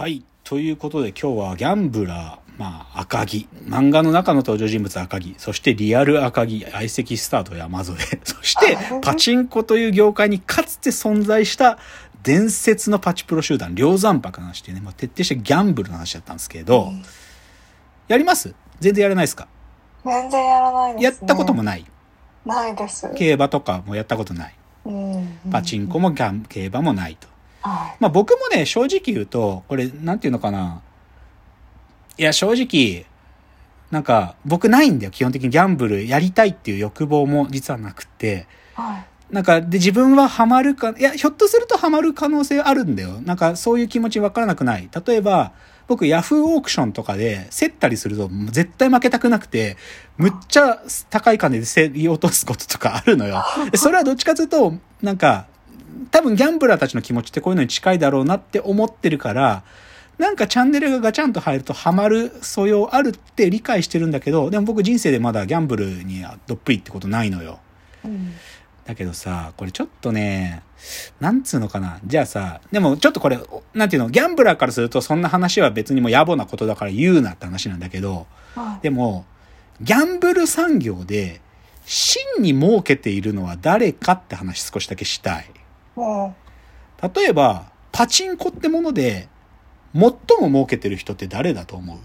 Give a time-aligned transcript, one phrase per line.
[0.00, 0.24] はい。
[0.44, 11.76] ということで今日はギャンブラー、まあ赤木、漫画の中の登場人物赤木、そしてリアル赤木、相席スタート山添、 そしてパチンコという業界にかつて存在した
[12.22, 16.94] 伝説のパチプロ集団、両山泊の話っていうね、まあ、徹底してギャンブルの話だったんですけど、
[18.08, 18.54] やります？
[18.80, 19.48] 全然やらないですか？
[20.06, 21.04] 全然やらないです、ね。
[21.04, 21.84] やったこともない？
[22.46, 23.06] ないです。
[23.14, 24.54] 競馬とかもやったことない？
[24.86, 25.40] うん。
[25.52, 27.28] パチンコもギャン競馬もないと。
[27.60, 30.82] はまあ僕もね、正直言うと、これ、なんていうのかな。
[32.18, 33.06] いや、正直、
[33.90, 35.10] なんか、僕ないんだよ。
[35.10, 38.46] 基本的にギャンブルやりたいっていう欲望も実はなくて。
[38.78, 38.80] い。
[38.80, 39.34] はい。
[39.34, 43.20] なんか、で、自分はハマるか、いや、ひょっとするとハマる可能性あるんだよ。
[43.22, 44.88] なんか、そういう気持ちわからなくない。
[45.06, 45.52] 例えば、
[45.86, 49.76] 僕、ヤフーオークションとかで、競ったりすると、絶対負けたくなくて、
[50.18, 53.42] むっちゃ高い金で競り落とすこととかあるのよ。
[53.70, 55.46] でそれはどっちかというと、なんか、
[56.10, 59.62] 多分ギャンブラーたちの気持ちってこういうのに近いだろうなって思ってるから、
[60.18, 67.58] なんかチャンネルがガチャンと入るとハマる素養あるって理解してるんだけど、でも僕人生でまだギャンブルにはどっぷりってことないのよ。
[68.04, 68.32] うん。
[68.84, 70.62] だけどさ、これちょっとね、
[71.20, 72.00] なんつうのかな。
[72.04, 73.38] じゃあさ、でもちょっとこれ、
[73.72, 78.82] なんていうの、ギャンブラーからするとそんな話は別にもう野暮なことだから言うなって話なんだけど、はい。
[78.82, 79.24] でも、
[79.80, 81.40] ギャンブル産業で
[81.86, 85.50] 真に儲けているのは誰かって話少しだけしたい。
[86.00, 86.34] も
[87.14, 89.28] 例えば、パチンコってもので、
[89.94, 91.98] 最も儲けてる人って誰だと思う？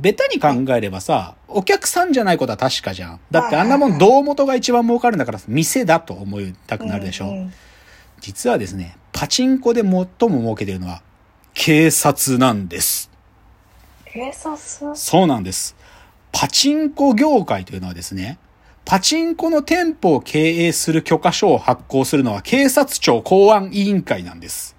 [0.00, 3.20] ベタに考えればさ、お客さんじゃないことは確かじゃん。
[3.30, 7.26] だってあんなもん胴元が一番儲かるんだから、店だと思いたくなるでしょ。
[7.26, 7.52] うんうん
[8.20, 11.02] 実はですね、パチンコで最も儲けてるのは、
[11.52, 13.10] 警察なんです。
[14.06, 14.96] 警察？
[14.96, 15.76] そうなんです。
[16.32, 18.38] パチンコ業界というのはですね、
[18.84, 24.74] パチンコの店舗を経営する許可書を発行するのは警察庁公安委員会なんです。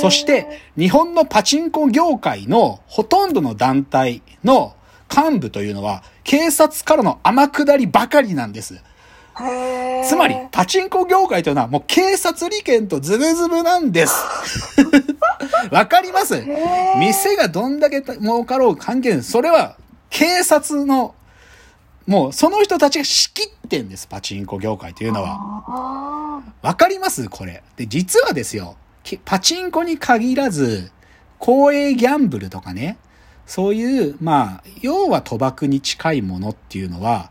[0.00, 4.74] そして、日本のパチンコ業界のほとんどの団体の
[5.14, 8.80] 幹部というのは、警察からの天下りばかりなんです。
[10.08, 14.14] つまり、パチンコ業界というのはもう警察利権とズブズブなんです。
[15.70, 16.42] わかります？
[16.98, 19.22] 店がどんだけ儲かろう関係ない。
[19.22, 19.76] それは
[20.08, 21.14] 警察の、
[22.06, 25.38] もうその人たちが仕切ってんです、パチンコ業界というのは。
[25.66, 27.28] あわかります？
[27.28, 27.62] これ。
[27.76, 30.90] で、実はですよ、きパチンコに限らず、
[31.38, 32.96] 公営ギャンブルとかね、
[33.44, 37.30] そういう、まあ、要は賭博に近いものっていうのは、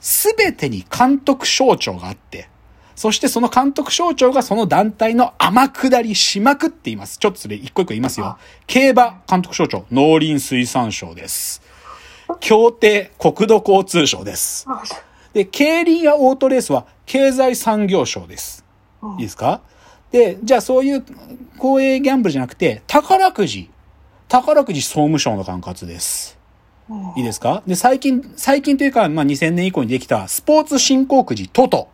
[0.00, 2.48] すべてに監督省庁があって、
[2.94, 7.18] そしてその監督省庁がその団体の天下りしまくっています。
[7.18, 8.38] ちょっとそれ一個一個言いますよ。
[8.66, 11.60] 競馬監督省庁、農林水産省です。
[12.40, 14.64] 協定国土交通省です。
[14.68, 14.82] あ。
[15.32, 18.64] で、競輪やオートレースは経済産業省です。
[19.02, 19.60] うんいいですか？
[20.10, 21.04] で、じゃあそういう
[21.58, 23.70] 公営ギャンブルじゃなくて、宝くじ。
[24.28, 26.38] 宝くじ総務省の管轄です。
[26.88, 27.62] うんいいですか？
[27.66, 31.88] で、最近、最近というか、まあ、2000年以降にできたスポーツ振興くじトト。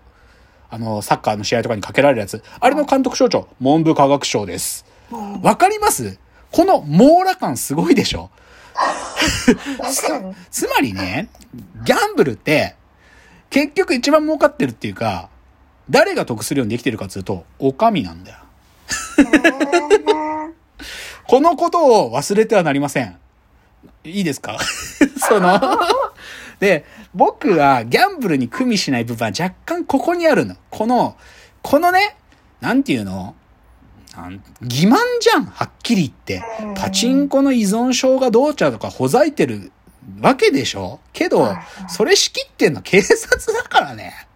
[0.68, 2.42] あの、サッカーの試合とかにかけられるやつ。
[2.60, 4.84] あれの監督省庁、文部科学省です。
[5.10, 6.18] うんわかります？
[6.52, 8.30] この網羅感すごいでしょ？
[8.74, 10.34] 確かに。
[10.50, 11.28] つまりね、
[11.84, 12.76] ギャンブルって、
[13.50, 15.28] 結局一番儲かってるっていうか、
[15.88, 18.38] 誰が得するようにできてるかっていうと、お上なんだよ。
[21.26, 23.16] このことを忘れてはなりません。
[24.04, 24.58] いいですか？
[25.28, 25.60] その、
[26.58, 30.56] で、僕はギャンブルに組みしない部分は若干ここにあるの。
[30.70, 31.16] この、
[31.62, 32.16] このね、
[32.60, 33.34] なんていうの？
[34.16, 36.42] なん欺瞞じゃん、はっきり言って。
[36.76, 39.72] パチンコの依存症がどうちゃうとかほざいてる
[40.20, 41.00] わけでしょ？
[41.12, 44.26] けどはい、それ仕切ってんの警察だからね。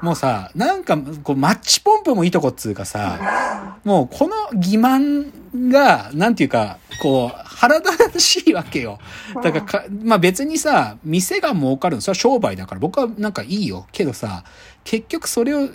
[0.00, 8.98] もうさ、なんか、こう、マッチポンプもいいとこっつうかさ、もうこの欺瞞が、なんていうか、こう、腹立たしいわけよ。
[9.42, 13.86] だからか、まあ別にさ、店が儲かるの、それは商売だから僕はなんかいいよ。
[13.92, 14.42] けどさ、
[14.88, 15.68] 結局それを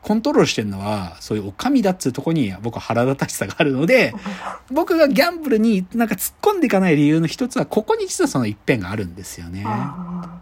[0.00, 4.14] コントロールしてるのは、そういうお上だっつうとこに僕は腹立たしさがあるので、
[4.72, 9.64] 僕がギャンブルになんか突っ込んでいかない理由の一つは、ここに実はその一辺があるんですよね。
[9.64, 10.40] だか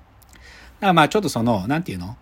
[0.83, 2.17] あらまあちょっとその、なんていうの？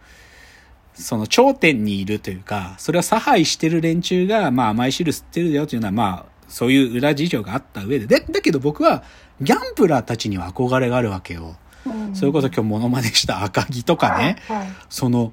[0.95, 9.03] その頂点にいるというか、それを差配してる連中が、まあ甘い汁吸ってるよというのは、まあ、そういう裏事情があった上で、で、だけど僕は、
[9.43, 11.57] ギャンブラーたちには憧れがあるわけよ。
[11.87, 14.69] ーそれこそ今日モノマネした赤木とかね、はい。
[14.89, 15.33] その、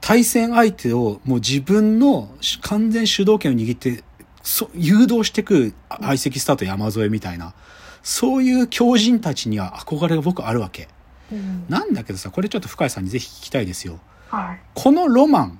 [0.00, 2.30] 対戦相手をもう自分の
[2.62, 4.02] 完全主導権を握って、
[4.42, 7.54] そ誘導してく相席スタート山添みたいな、
[8.02, 10.88] そういう強人たちには憧れが僕あるわけ。
[11.32, 14.00] うんなんだけどさ、これちょっと深井さんにぜひ聞きたいですよ。
[14.30, 14.60] はい。
[14.74, 15.58] このロマン、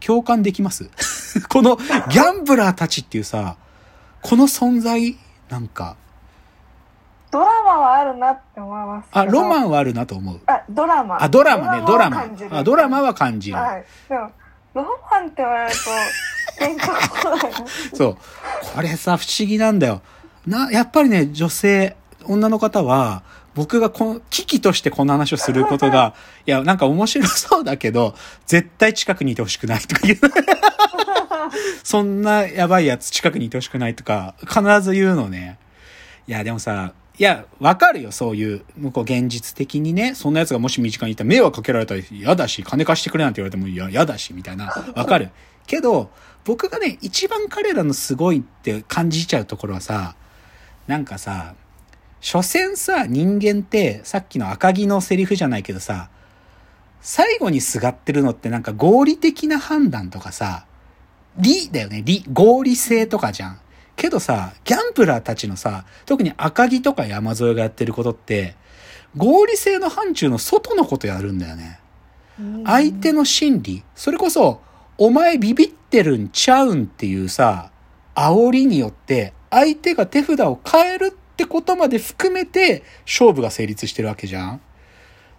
[0.00, 0.90] 共感できます？
[1.50, 3.56] このギャンブラーたちっていうさ、
[4.22, 5.16] この存在、
[5.50, 5.96] なんか、
[7.36, 9.08] ドラマはあるなって思います。
[9.12, 10.40] あ、ロマンはあるなと思う。
[10.46, 11.22] あ、ドラマ。
[11.22, 13.56] あ、ドラマね、ドラマあ、ドラマは感じる。
[13.58, 13.84] はい。
[14.08, 14.30] でも、
[14.72, 17.52] ロマンって言われると、ピンとこない。
[17.94, 18.16] そう。
[18.74, 20.00] これさ、不思議なんだよ。
[20.46, 21.94] な、やっぱりね、女性、
[22.24, 23.22] 女の方は、
[23.54, 26.14] 僕がこの、危機としてこの話をすることが、
[26.46, 28.14] いや、なんか面白そうだけど、
[28.46, 30.18] 絶対近くにいてほしくないとか言う。
[31.84, 35.58] そんなやばいやつ近くにいてほしくないとか、必ず言うのね。
[36.26, 44.66] いや、でもさ、いや、わかるよ、そういう、向こう現実的にね、そんな奴がもし身近にいたら迷惑かけられたら嫌だし、金貸してくれなんて言われても嫌だし、みたいな。
[44.94, 45.30] わかる。
[45.66, 46.10] けど、
[46.44, 50.14] 僕がね、一番彼らのすごいって感じちゃうところはさ、
[50.86, 51.54] なんかさ、
[52.20, 56.10] 所詮さ、人間って、さっきの赤木のセリフじゃないけどさ、
[57.00, 60.66] 最後にすがってるのってなんか合理的な判断とかさ、
[61.38, 63.60] 理だよね、理、合理性とかじゃん。
[63.96, 68.54] けどさ、ギャンブラーたちのさ、特に赤木とか山添がやってることって、
[69.16, 71.80] 合理性の範疇の外のことやるんだよね。
[72.64, 74.60] 相手の心理、それこそ、
[74.98, 77.70] お前ビビってるんちゃうんっていうさ、
[78.14, 84.60] 煽りによって、相手が手札を変えるってことまで含めて、勝負が成立してるわけじゃん。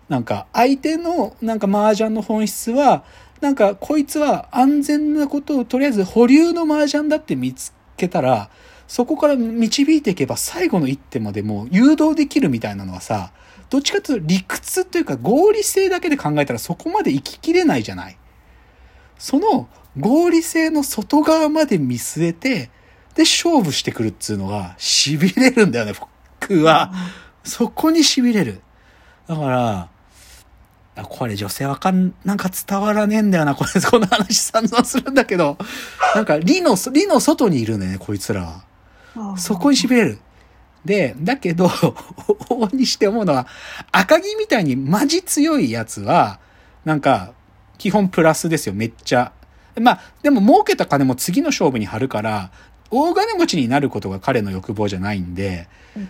[0.10, 3.04] なんか、相手の、なんか麻雀の本質は、
[3.42, 8.50] なんか、こいつは安全なことをとりあえず保留の麻雀だって見つけたら、
[8.88, 13.32] そこから導いていけば最後の一手までもう誘導できるみたいなのはさ、
[13.70, 18.18] どっちかというと理屈というか合理性だけで考えたらそこまで生ききれないじゃない。
[19.18, 19.68] その
[20.00, 22.70] 合理性の外側まで見据えて、
[23.16, 25.94] で勝負してくるっつうのが痺れるんだよね、
[26.40, 26.94] 僕は。
[27.44, 28.62] そこに痺れる。
[29.28, 29.90] だから、あ
[31.04, 35.58] これ女性わかん、なんか伝わらねえんだよな、これ、 この話散々するんだけど、
[36.16, 38.64] なんか、理の、理の外にいるんだよね、こいつら
[39.16, 39.38] は。
[39.38, 40.20] そこに痺れる。
[40.86, 43.48] で、だけど、往々にして思うのは、
[43.92, 46.40] 赤木みたいにマジ強いやつは、
[46.86, 47.34] なんか、
[47.78, 49.34] 基本プラスですよ、めっちゃ。
[49.80, 52.52] まあ、でも儲けた金も次の勝負に張るから、
[52.90, 55.68] 大金持ちになることが彼の欲望じゃないんで、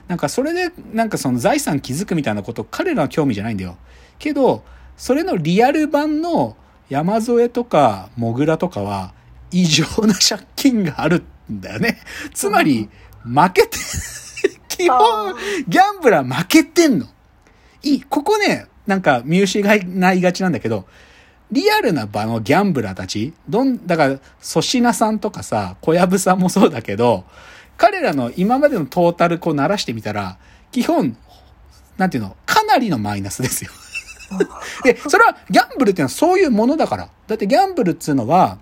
[0.07, 3.77] なんかそれで、なんかその財産築くみたいなこと、彼らは興味じゃないんだよ。
[4.19, 4.63] けど、
[4.97, 6.57] それのリアル版の
[6.89, 9.13] 山添とかモグラとかは、
[9.51, 11.99] 異常な借金があるんだよね。
[12.33, 12.89] つまり、
[13.23, 13.77] 負けて、
[14.67, 15.35] 基本、
[15.67, 17.05] ギャンブラー負けてんの。
[17.83, 20.85] いい、ここね、なんか見失いがちなんだけど、
[21.51, 27.25] リアルな場のギャンブラーたち、どん、だから、粗品さんとかさ、小籔さんもそうだけど、
[27.77, 30.37] 彼らの今までのトータルこう鳴らしてみたら、
[30.71, 31.15] 基本、
[31.97, 33.71] なんていうの、かなりのマイナスですよ。
[34.83, 37.09] で、それはギャンブルっていうのはそういうものだから。
[37.27, 38.59] だってギャンブルっていうのは、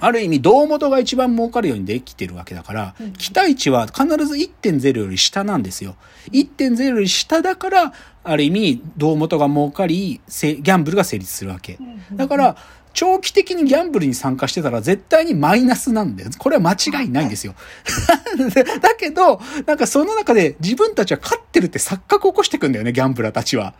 [0.00, 5.94] ある意味、胴元が一番儲かるようにできてるわけだから、期待値は必ず1.0より下なんですよ。
[6.32, 7.92] 1.0より下だから、
[8.24, 11.78] ある意味、胴元が儲かり、せギャンブルが成立するわけ。
[12.12, 12.56] だから、
[12.94, 16.30] 長期的にギャンブルに参加してたら絶対にマイナスなんだよ。
[16.38, 17.54] これは間違いないんですよ。
[18.80, 23.74] だけど、なんかその中で自分たちは勝ってるって錯覚を起こしてくんだよね、ギャンブラーたちは。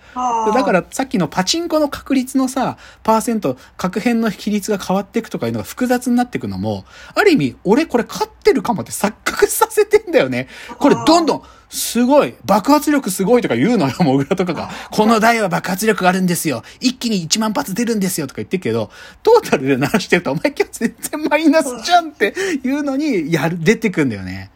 [0.55, 6.85] だからさっきのパチンコの確率のさ、パーセント、確変の比率が変わっていくとかいうのが複雑になっていくのも、
[7.15, 10.49] ある意味、俺これ勝ってるかもって錯覚させてんだよね。
[10.79, 11.43] これどんどん、
[11.75, 14.71] すごい、爆発力すごいとか言うのよ、 モグラとかが。
[14.93, 16.63] この台は爆発力があるんですよ。
[16.81, 18.93] 一気に1万発出るんですよとか言ってるけど、
[19.25, 24.53] トータルで鳴らしてると、お前今日全然マイナスじゃんっていうのに、やる、出てくんだよね。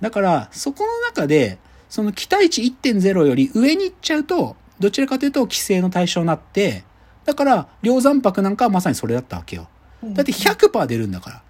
[0.00, 6.82] だから、そこの中で、その期待値1.0より上に行っちゃうと、どちらかというと規制の対象になって、
[7.24, 9.68] だから、量産泊なんかはまさにそれだったわけよ。
[10.02, 11.42] だって100%出るんだから。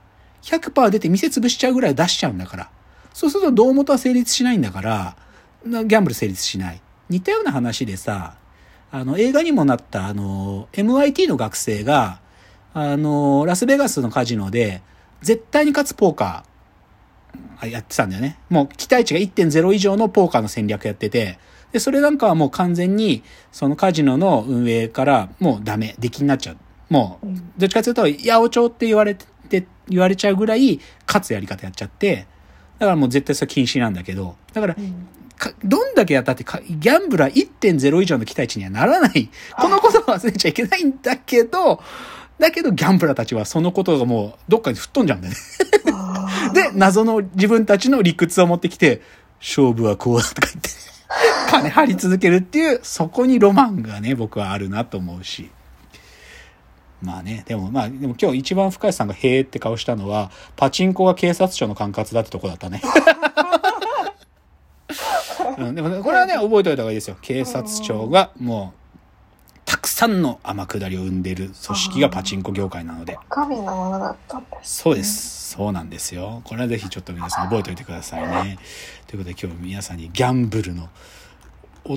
[0.42, 2.70] 100%出て店潰しちゃうぐらい出しちゃうんだから。
[3.18, 5.16] そうすると胴元は成立しないんだから、
[5.64, 6.80] ギャンブル成立しない。
[7.08, 8.36] 似たような話でさ、
[8.92, 12.20] あの、映画にもなった、あの、MIT の学生が、
[12.74, 14.82] あの、ラスベガスのカジノで、
[15.20, 18.38] 絶対に勝つポーカー、やってたんだよね。
[18.50, 21.40] もう期待値が1.0以上のポーカーの戦略やってて、
[21.72, 26.56] で、それなんかはもう完全に、そのカジノの運営からもうダメ、出来になっちゃう。
[26.88, 27.26] もう、
[27.58, 32.28] どっちかというと、八百長って言われて、言われちゃうぐらい、勝つやり方やっちゃって、
[32.78, 34.76] だからもう絶対それ禁止なんだけど、だから、
[35.36, 39.30] かどんだけやったってか、ギャンブラー1.0以上の期待値にはならない。
[39.56, 41.82] このことを忘れちゃいけないんだけど、
[42.38, 45.40] だけどギャンブラーたちはそのことがもうどっかに吹っ飛んじゃうんだよね。
[46.54, 49.02] で、謎の自分たちの理屈を持ってきて、
[49.40, 50.70] 勝負はこうだとか言って、
[51.50, 55.50] 金張り続けるっていう、そこにロマンがね、僕はあるなと思うし。
[57.02, 62.82] まあね、でもまあ、でも今日一番深谷さんがへーって顔したのは、パチンコが警察庁の管轄だってとこだったね。
[65.58, 67.16] うん、でもねこれはね、覚えておいた方がいいですよ。
[67.20, 68.78] 警察庁がもう、
[69.68, 73.18] たくさんの天下りを生んでいる組織がパチンコ業界なので。
[73.28, 74.76] 神のものだったんです。
[74.76, 75.50] そうです。
[75.50, 76.40] そうなんですよ。
[76.44, 78.58] これはぜひちょっと皆さん覚えておいてくださいね。
[79.06, 80.88] ということで今日皆さんにギャンブルの、お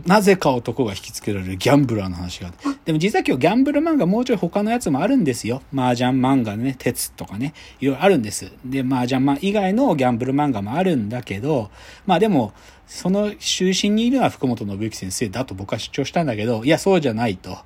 [0.05, 2.53] なぜか男が引きつけられるギャンブラーの話が。
[2.85, 5.61] でも実は今日ギャンブル漫画もうちょい他のやつもあるんですよ。
[5.75, 8.51] 麻雀漫画ね、鉄とかね、いろいろあるんです。
[8.65, 11.69] で、麻雀漫以外のギャンブル漫画もあるんだけど、
[12.05, 12.53] まあでも、
[12.87, 17.57] その中心にいるのは福本信之先生だと僕は主張したんだけど、いや、そうじゃないと。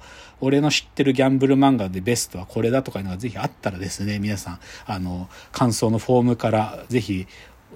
[0.42, 7.28] 俺の知ってるギャンブル漫画でベストはこれだとかいうのがぜひあったらですね、皆さん、あの、感想のフォームからぜひ、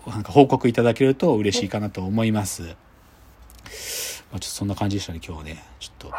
[0.05, 2.75] なんか報告いただけると嬉しいかなと思います。
[4.31, 5.63] まあ、ちょっとそんな感じでしたね、今日はね。
[5.79, 6.13] ちょっと。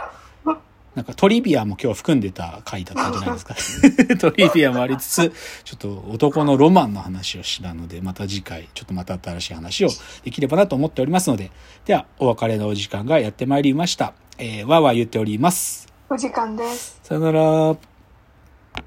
[0.94, 3.54] なんかトリビアも今日は含んでた回だったんじゃないですか。
[4.18, 9.88] トリビアもありつつ、ちょっと男のロマンの話をしたので、また次回、ちょっとまた新しい話を
[10.24, 11.52] できればなと思っておりますので、
[11.84, 14.14] では、お別れのお時間がやってまいりました。
[14.38, 15.86] えー、わーわー言っております。
[16.08, 16.98] お時間です。
[17.04, 17.89] さよなら。